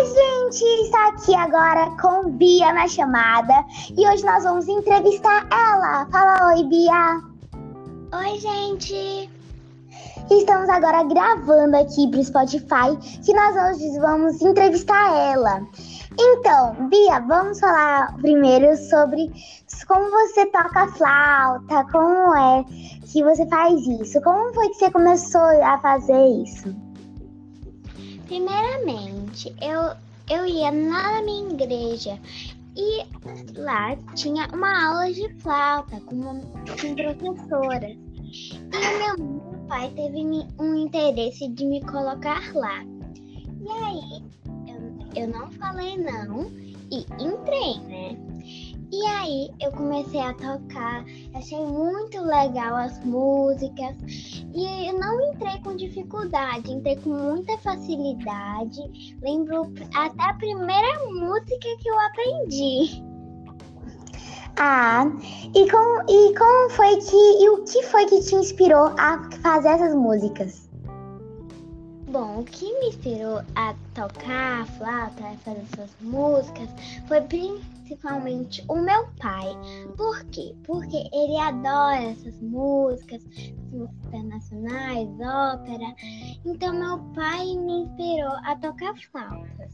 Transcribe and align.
A 0.00 0.02
gente 0.02 0.64
está 0.86 1.08
aqui 1.08 1.34
agora 1.34 1.94
com 2.00 2.30
Bia 2.30 2.72
na 2.72 2.88
chamada 2.88 3.52
e 3.94 4.08
hoje 4.08 4.24
nós 4.24 4.44
vamos 4.44 4.66
entrevistar 4.66 5.46
ela. 5.52 6.06
Fala 6.06 6.54
oi, 6.54 6.64
Bia. 6.64 7.20
Oi, 8.18 8.38
gente. 8.38 9.30
Estamos 10.30 10.70
agora 10.70 11.04
gravando 11.04 11.76
aqui 11.76 12.08
para 12.10 12.18
o 12.18 12.24
Spotify 12.24 12.96
que 13.22 13.34
nós 13.34 13.54
hoje 13.54 13.98
vamos 13.98 14.40
entrevistar 14.40 15.14
ela. 15.34 15.60
Então, 16.18 16.88
Bia, 16.88 17.20
vamos 17.20 17.60
falar 17.60 18.16
primeiro 18.22 18.74
sobre 18.78 19.30
como 19.86 20.10
você 20.10 20.46
toca 20.46 20.88
flauta, 20.92 21.84
como 21.92 22.34
é 22.34 22.64
que 23.12 23.22
você 23.22 23.46
faz 23.48 23.86
isso, 23.86 24.18
como 24.22 24.54
foi 24.54 24.70
que 24.70 24.76
você 24.76 24.90
começou 24.90 25.62
a 25.62 25.78
fazer 25.78 26.26
isso? 26.42 26.89
Primeiramente, 28.30 29.52
eu, 29.60 29.96
eu 30.30 30.46
ia 30.46 30.70
na 30.70 31.20
minha 31.20 31.52
igreja 31.52 32.16
e 32.76 33.04
lá 33.58 33.96
tinha 34.14 34.46
uma 34.54 34.86
aula 34.86 35.12
de 35.12 35.28
flauta 35.40 36.00
com, 36.02 36.40
com 36.40 36.94
professoras. 36.94 37.90
E 37.90 39.16
meu 39.18 39.66
pai 39.66 39.90
teve 39.96 40.46
um 40.60 40.76
interesse 40.76 41.48
de 41.48 41.64
me 41.66 41.80
colocar 41.80 42.54
lá. 42.54 42.84
E 42.84 43.68
aí, 43.68 44.22
eu, 44.68 45.22
eu 45.24 45.28
não 45.28 45.50
falei 45.50 45.96
não 45.98 46.52
e 46.88 47.04
entrei, 47.18 47.80
né? 47.88 48.16
E 48.92 49.06
aí 49.06 49.48
eu 49.60 49.70
comecei 49.70 50.20
a 50.20 50.34
tocar, 50.34 51.04
achei 51.34 51.64
muito 51.64 52.20
legal 52.20 52.74
as 52.76 53.04
músicas 53.04 53.94
e 54.52 54.88
eu 54.88 54.98
não 54.98 55.32
entrei 55.32 55.60
com 55.62 55.76
dificuldade, 55.76 56.72
entrei 56.72 56.96
com 56.96 57.10
muita 57.10 57.56
facilidade. 57.58 59.16
Lembro 59.22 59.72
até 59.94 60.22
a 60.22 60.34
primeira 60.34 61.06
música 61.06 61.68
que 61.78 61.88
eu 61.88 62.00
aprendi. 62.00 63.10
Ah, 64.56 65.06
e 65.54 65.70
como, 65.70 66.02
e 66.08 66.34
como 66.36 66.70
foi 66.70 66.96
que. 66.96 67.16
E 67.16 67.48
o 67.48 67.64
que 67.64 67.82
foi 67.84 68.04
que 68.06 68.20
te 68.20 68.34
inspirou 68.34 68.92
a 68.98 69.22
fazer 69.40 69.68
essas 69.68 69.94
músicas? 69.94 70.69
Bom, 72.10 72.40
o 72.40 72.44
que 72.44 72.64
me 72.80 72.88
inspirou 72.88 73.40
a 73.54 73.72
tocar 73.94 74.62
a 74.62 74.66
flauta, 74.66 75.28
a 75.28 75.36
fazer 75.44 75.62
essas 75.72 75.90
músicas, 76.00 76.68
foi 77.06 77.20
principalmente 77.20 78.64
o 78.66 78.74
meu 78.74 79.06
pai. 79.22 79.46
Por 79.96 80.24
quê? 80.32 80.52
Porque 80.66 81.08
ele 81.12 81.38
adora 81.38 82.02
essas 82.02 82.34
músicas, 82.42 83.22
músicas 83.70 83.96
internacionais, 84.08 85.08
ópera. 85.20 85.94
Então, 86.44 86.74
meu 86.74 86.98
pai 87.14 87.46
me 87.54 87.84
inspirou 87.84 88.32
a 88.44 88.56
tocar 88.56 88.92
flauta. 89.12 89.68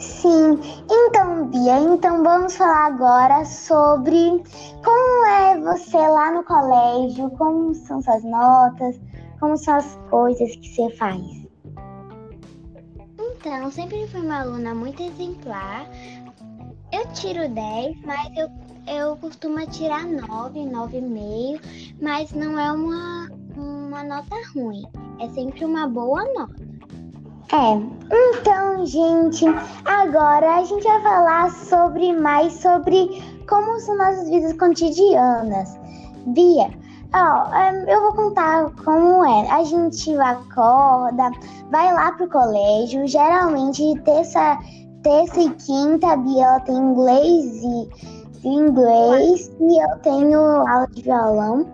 Sim, 0.00 0.58
então, 0.90 1.46
Bia, 1.46 1.78
então 1.78 2.24
vamos 2.24 2.56
falar 2.56 2.86
agora 2.86 3.44
sobre 3.44 4.42
como 4.84 5.26
é 5.26 5.60
você 5.60 5.96
lá 5.96 6.32
no 6.32 6.42
colégio, 6.42 7.30
como 7.30 7.72
são 7.74 8.02
suas 8.02 8.24
notas 8.24 8.98
como 9.40 9.56
são 9.56 9.74
as 9.74 9.98
coisas 10.10 10.54
que 10.56 10.68
você 10.68 10.90
faz? 10.96 11.48
Então, 13.18 13.70
sempre 13.70 14.06
fui 14.08 14.20
uma 14.20 14.40
aluna 14.40 14.74
muito 14.74 15.02
exemplar. 15.02 15.88
Eu 16.92 17.06
tiro 17.12 17.48
10, 17.48 17.96
mas 18.04 18.28
eu, 18.36 18.48
eu 18.92 19.16
costumo 19.16 19.64
tirar 19.66 20.04
9, 20.04 20.60
9,5, 20.60 21.60
mas 22.00 22.32
não 22.32 22.58
é 22.58 22.72
uma, 22.72 23.28
uma 23.56 24.02
nota 24.04 24.36
ruim. 24.54 24.82
É 25.20 25.28
sempre 25.30 25.64
uma 25.64 25.86
boa 25.86 26.24
nota. 26.34 26.68
É, 27.50 27.72
então, 28.34 28.84
gente, 28.84 29.46
agora 29.84 30.56
a 30.56 30.64
gente 30.64 30.84
vai 30.84 31.02
falar 31.02 31.50
sobre 31.50 32.12
mais 32.12 32.52
sobre 32.54 33.22
como 33.48 33.80
são 33.80 33.96
nossas 33.96 34.28
vidas 34.28 34.52
cotidianas. 34.54 35.78
Bia, 36.26 36.70
Ó, 37.14 37.48
oh, 37.50 37.90
eu 37.90 38.02
vou 38.02 38.12
contar 38.12 38.70
como 38.84 39.24
é. 39.24 39.50
A 39.50 39.64
gente 39.64 40.14
acorda, 40.18 41.30
vai 41.70 41.92
lá 41.92 42.12
pro 42.12 42.28
colégio, 42.28 43.06
geralmente 43.06 43.98
terça, 44.04 44.58
terça 45.02 45.40
e 45.40 45.50
quinta 45.54 46.12
a 46.12 46.16
Bia 46.16 46.60
tem 46.66 46.76
inglês 46.76 47.62
e 48.44 48.48
inglês 48.48 49.50
e 49.60 49.82
eu 49.82 49.98
tenho 50.00 50.38
aula 50.38 50.86
de 50.92 51.02
violão. 51.02 51.66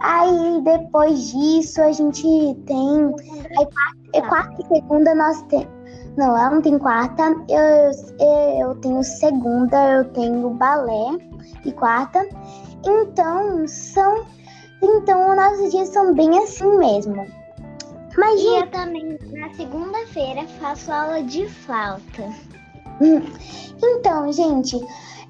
Aí 0.00 0.62
depois 0.62 1.32
disso 1.32 1.82
a 1.82 1.92
gente 1.92 2.54
tem. 2.66 3.14
Aí, 3.58 3.66
quarta, 3.66 4.28
quarta 4.28 4.62
e 4.62 4.66
segunda 4.74 5.14
nós 5.14 5.42
temos. 5.42 5.78
Não, 6.16 6.36
ela 6.36 6.50
não 6.50 6.62
tem 6.62 6.78
quarta. 6.78 7.34
Eu, 7.48 8.60
eu 8.60 8.74
tenho 8.76 9.02
segunda, 9.04 9.90
eu 9.92 10.04
tenho 10.12 10.50
balé 10.50 11.18
e 11.64 11.72
quarta. 11.72 12.26
Então, 12.84 13.66
são 13.66 14.24
então, 14.82 15.30
os 15.30 15.36
nossos 15.36 15.70
dias 15.70 15.88
são 15.88 16.14
bem 16.14 16.38
assim 16.38 16.76
mesmo. 16.78 17.26
Mas, 18.16 18.40
e 18.40 18.46
eu 18.46 18.66
também, 18.70 19.18
na 19.32 19.52
segunda-feira, 19.54 20.44
faço 20.60 20.90
aula 20.92 21.22
de 21.22 21.46
flauta. 21.48 22.28
Então, 23.80 24.32
gente, 24.32 24.76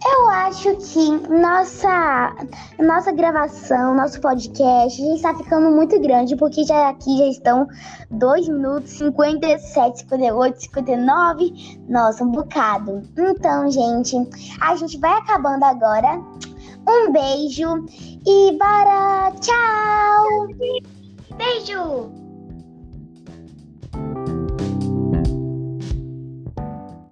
eu 0.04 0.28
acho 0.28 0.76
que 0.76 1.10
nossa, 1.28 2.32
nossa 2.78 3.12
gravação, 3.12 3.94
nosso 3.94 4.20
podcast 4.20 5.04
já 5.04 5.14
está 5.14 5.34
ficando 5.34 5.70
muito 5.70 6.00
grande, 6.00 6.36
porque 6.36 6.64
já 6.64 6.88
aqui 6.88 7.18
já 7.18 7.26
estão 7.26 7.66
2 8.10 8.48
minutos, 8.48 8.92
57, 8.92 10.00
58, 10.00 10.60
59. 10.62 11.78
Nossa, 11.88 12.22
um 12.22 12.30
bocado. 12.30 13.02
Então, 13.18 13.70
gente, 13.70 14.16
a 14.60 14.76
gente 14.76 14.98
vai 14.98 15.12
acabando 15.12 15.64
agora. 15.64 16.22
Um 16.88 17.12
beijo 17.12 17.84
bora! 18.58 19.32
Tchau! 19.40 20.48
Beijo! 21.38 22.27